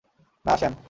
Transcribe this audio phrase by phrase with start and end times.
[0.45, 0.73] না, স্যাম!